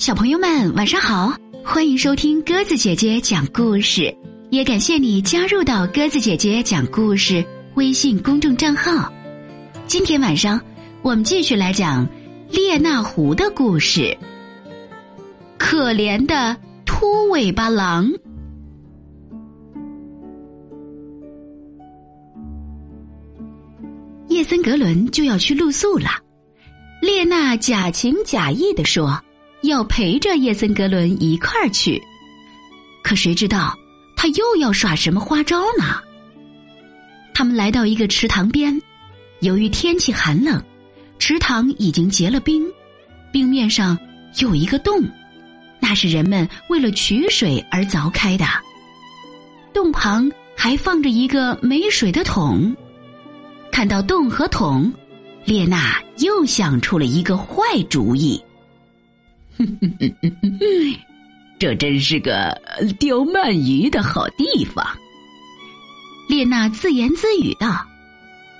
[0.00, 1.30] 小朋友们，晚上好！
[1.62, 4.10] 欢迎收听鸽子姐姐讲故事，
[4.48, 7.44] 也感谢你加入到鸽子姐姐讲故事
[7.74, 9.12] 微信公众账号。
[9.86, 10.58] 今天晚上，
[11.02, 12.08] 我们继续来讲
[12.50, 14.16] 列那狐的故事。
[15.58, 16.56] 可怜的
[16.86, 18.10] 秃尾巴狼。
[24.28, 26.08] 叶森格伦就要去露宿了，
[27.02, 29.22] 列娜假情假意的说
[29.62, 32.00] 要陪着叶森格伦一块儿去，
[33.02, 33.76] 可谁知道
[34.16, 36.00] 他又要耍什么花招呢？
[37.34, 38.80] 他们来到一个池塘边，
[39.40, 40.62] 由于天气寒冷，
[41.18, 42.66] 池塘已经结了冰，
[43.32, 43.98] 冰面上
[44.38, 45.02] 有一个洞，
[45.78, 48.44] 那是人们为了取水而凿开的，
[49.72, 52.74] 洞旁还放着一个没水的桶。
[53.72, 54.92] 看到洞和桶，
[55.44, 58.42] 列娜又想出了一个坏主意。
[61.58, 62.58] 这真是个
[62.98, 64.84] 钓鳗鱼的好地方。
[66.28, 67.84] 列娜自言自语道：“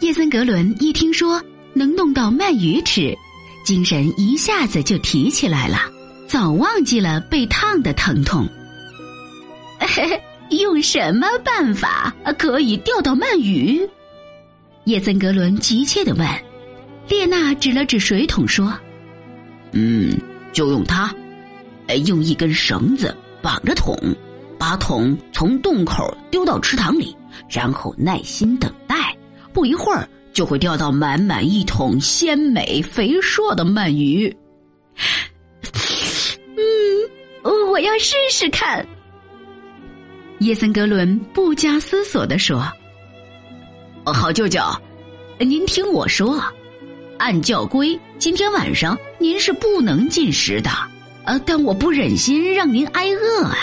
[0.00, 3.16] 叶森格伦一听说能弄到鳗鱼吃，
[3.64, 5.78] 精神一下子就提起来了，
[6.26, 8.46] 早忘记了被烫的疼痛。
[10.50, 13.80] 用什么办法可以钓到鳗鱼？”
[14.84, 16.28] 叶森格伦急切的问，
[17.08, 18.76] 列娜指了指水桶说
[19.72, 20.18] ：“嗯，
[20.52, 21.14] 就用它，
[21.86, 23.96] 呃用一根绳子绑着桶，
[24.58, 27.16] 把桶从洞口丢到池塘里，
[27.48, 29.16] 然后耐心等待，
[29.52, 34.34] 不一会儿就会钓到满满一桶鲜美肥硕的鳗鱼。
[37.44, 38.86] ”嗯，我要试试看。
[40.38, 42.62] 叶森格伦不加思索的说。
[44.04, 44.60] 好舅舅，
[45.38, 46.42] 您听我说，
[47.22, 50.68] 按教规，今天晚上您是不能进食的。
[51.24, 53.56] 呃，但我不忍心让您挨饿啊，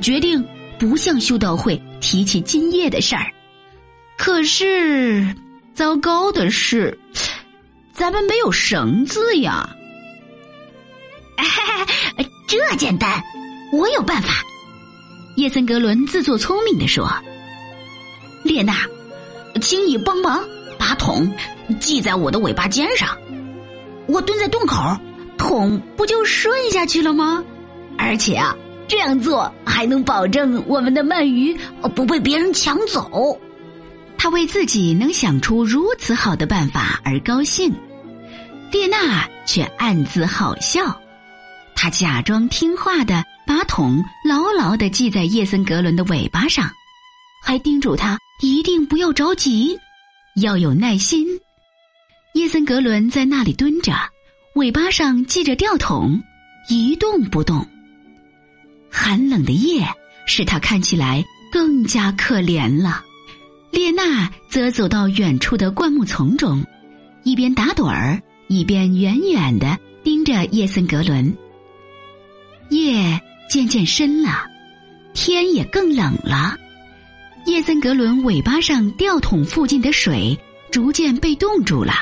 [0.00, 0.46] 决定
[0.78, 3.26] 不向修道会提起今夜的事儿。
[4.16, 5.26] 可是，
[5.74, 6.96] 糟糕的是，
[7.92, 9.68] 咱们没有绳子呀。
[12.46, 13.20] 这简单，
[13.72, 14.34] 我有办法。
[15.34, 17.12] 叶森格伦自作聪明的说
[18.46, 18.86] ：“列娜。”
[19.60, 20.44] 请你帮忙
[20.78, 21.28] 把桶
[21.80, 23.08] 系在我的尾巴尖上，
[24.06, 24.96] 我蹲在洞口，
[25.38, 27.42] 桶不就顺下去了吗？
[27.96, 28.54] 而且啊，
[28.86, 31.56] 这样做还能保证我们的鳗鱼
[31.94, 33.38] 不被别人抢走。
[34.16, 37.72] 他为自己能想出如此好的办法而高兴，
[38.70, 41.00] 列娜却暗自好笑。
[41.74, 46.70] 他假装听话的把桶牢牢的系在叶森格伦的尾巴上，
[47.42, 48.18] 还叮嘱他。
[48.40, 49.78] 一定不要着急，
[50.42, 51.24] 要有耐心。
[52.34, 53.92] 叶森格伦在那里蹲着，
[54.56, 56.20] 尾巴上系着吊桶，
[56.68, 57.64] 一动不动。
[58.90, 59.86] 寒冷的夜
[60.26, 63.04] 使他看起来更加可怜了。
[63.70, 66.60] 列娜则走到远处的灌木丛中，
[67.22, 71.32] 一边打盹儿，一边远远的盯着叶森格伦。
[72.70, 74.44] 夜渐渐深了，
[75.12, 76.58] 天也更冷了。
[77.46, 80.36] 叶森格伦尾巴上吊桶附近的水
[80.72, 81.92] 逐渐被冻住了，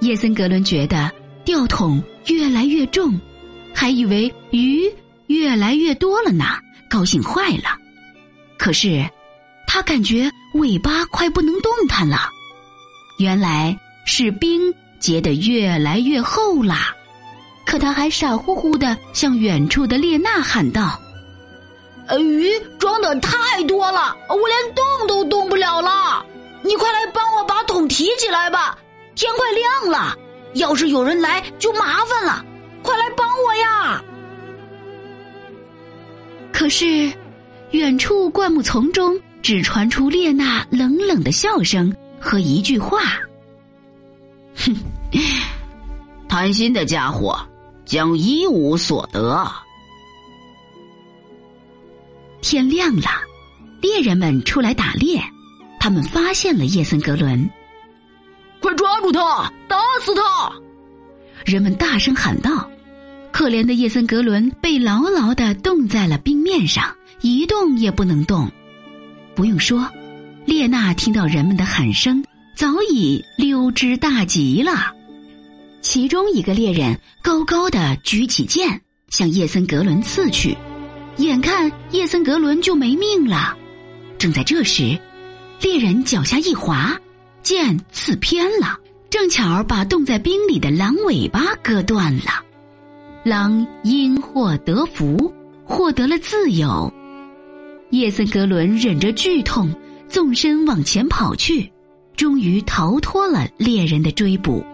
[0.00, 1.10] 叶森格伦觉得
[1.44, 3.18] 吊桶越来越重，
[3.74, 4.90] 还以为鱼
[5.26, 6.44] 越来越多了呢，
[6.88, 7.76] 高兴坏了。
[8.58, 9.08] 可是，
[9.66, 12.28] 他感觉尾巴快不能动弹了，
[13.18, 16.76] 原来是冰结得越来越厚了。
[17.66, 20.98] 可他还傻乎乎的向远处的列娜喊道。
[22.08, 25.59] 呃鱼装的太多了，我连动都动不了。
[29.20, 30.16] 天快亮了，
[30.54, 32.42] 要是有人来就麻烦了。
[32.82, 34.02] 快来帮我呀！
[36.50, 37.12] 可是，
[37.72, 43.02] 远处灌木丛中只传出列娜冷冷的笑声和一句话
[44.56, 44.74] ：“哼，
[46.26, 47.38] 贪心的家伙
[47.84, 49.46] 将一无所得。”
[52.40, 53.10] 天亮了，
[53.82, 55.22] 猎人们出来打猎，
[55.78, 57.46] 他们发现了叶森格伦，
[59.00, 60.52] 住他，打死他！
[61.44, 62.70] 人们大声喊道
[63.32, 68.50] ：“可怜的叶森格伦被牢牢的冻在了冰面上，一动也不能动。”
[69.34, 69.88] 不用说，
[70.44, 72.22] 列娜听到人们的喊声，
[72.54, 74.92] 早已溜之大吉了。
[75.80, 80.56] 其中一个猎人高高的举起剑，向叶森格伦刺去。
[81.16, 83.56] 眼看叶森格伦就没命了，
[84.18, 84.98] 正在这时，
[85.62, 86.98] 猎人脚下一滑，
[87.42, 88.78] 剑刺偏了，
[89.10, 92.44] 正巧把冻在冰里的狼尾巴割断了。
[93.24, 95.30] 狼因祸得福，
[95.64, 96.90] 获得了自由。
[97.90, 99.68] 叶森格伦忍着剧痛，
[100.08, 101.68] 纵身往前跑去，
[102.16, 104.64] 终于逃脱了猎人的追捕。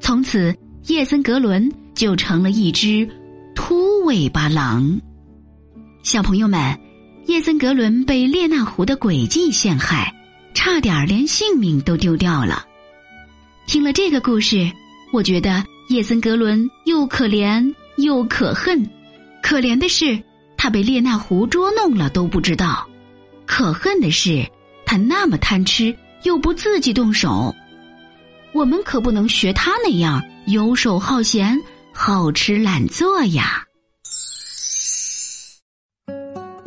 [0.00, 0.56] 从此，
[0.86, 3.06] 叶森格伦就成了一只
[3.54, 4.98] 秃尾巴狼。
[6.02, 6.80] 小朋友们，
[7.26, 10.14] 叶森格伦被列那狐的诡计陷害，
[10.54, 12.64] 差点连性命都丢掉了。
[13.70, 14.68] 听了这个故事，
[15.12, 18.84] 我觉得叶森格伦又可怜又可恨。
[19.44, 20.20] 可怜的是，
[20.56, 22.84] 他被列那狐捉弄了都不知道；
[23.46, 24.44] 可恨的是，
[24.84, 27.54] 他那么贪吃又不自己动手。
[28.52, 31.56] 我们可不能学他那样游手好闲、
[31.94, 33.62] 好吃懒做呀。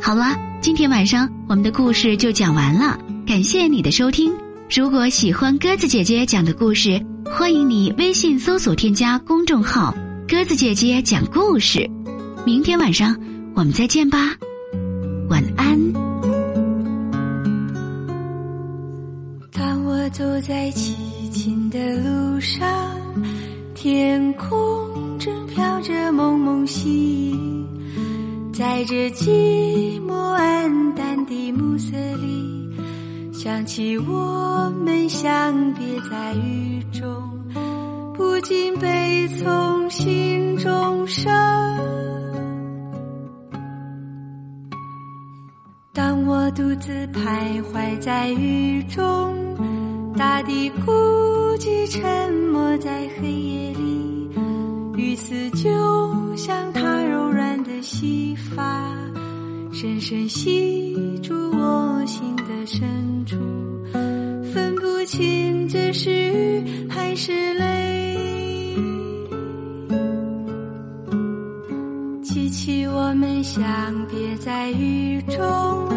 [0.01, 2.97] 好了，今天晚上我们的故事就讲完了，
[3.27, 4.33] 感谢你的收听。
[4.75, 9.93] 如果喜欢鸽子姐姐讲的故事，欢迎你微信搜索添加公众号
[10.27, 11.87] “鸽子姐姐讲故事”。
[12.43, 13.15] 明天晚上
[13.53, 14.35] 我们再见吧，
[15.29, 15.79] 晚安。
[19.51, 20.95] 当我走在凄
[21.29, 22.67] 清的路上，
[23.75, 27.63] 天空正飘着蒙蒙细雨。
[28.51, 32.62] 在这寂寞暗淡的暮色里，
[33.43, 37.11] 想起我们相别在雨中，
[38.13, 41.29] 不禁悲从心中生。
[45.91, 49.35] 当我独自徘徊在雨中，
[50.15, 50.93] 大地孤
[51.57, 54.29] 寂沉默在黑夜里，
[54.95, 58.33] 雨丝就像它柔软的细。
[58.55, 58.89] 发
[59.73, 63.35] 深深吸住我心的深处，
[64.53, 68.77] 分不清这是雨还是泪。
[72.21, 73.61] 记起我们相
[74.07, 75.89] 别在雨中，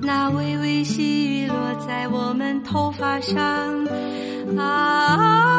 [0.00, 1.56] 那微微细雨落
[1.86, 3.38] 在我们头发上，
[4.56, 5.57] 啊。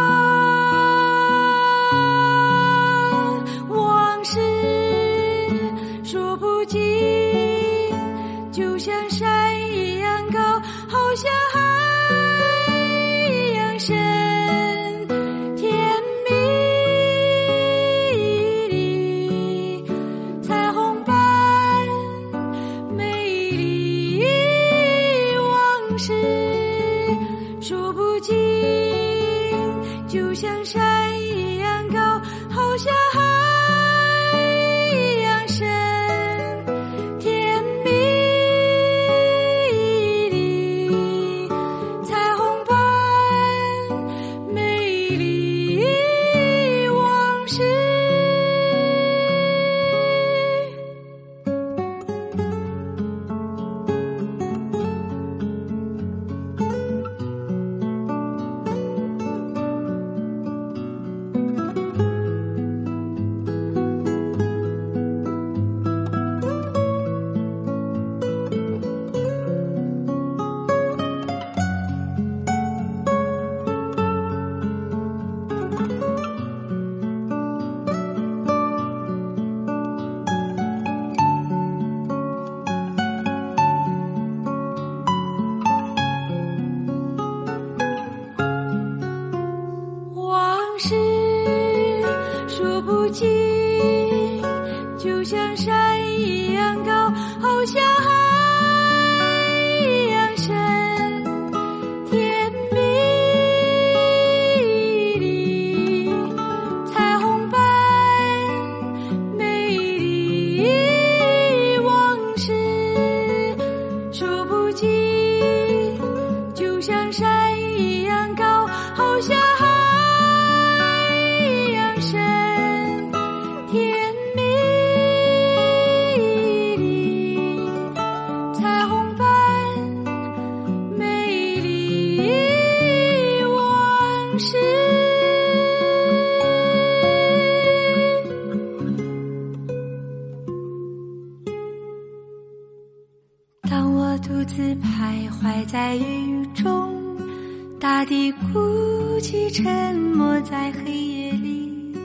[148.09, 151.95] 的孤寂沉默在黑夜里，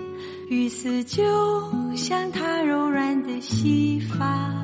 [0.50, 1.24] 雨丝就
[1.96, 4.54] 像它柔软的细发，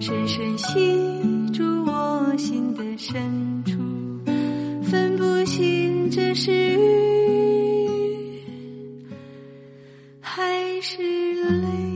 [0.00, 0.70] 深深吸
[1.52, 3.20] 住我心的深
[3.64, 3.72] 处，
[4.88, 8.40] 分不清这是雨
[10.20, 11.02] 还是。
[11.42, 11.87] 泪。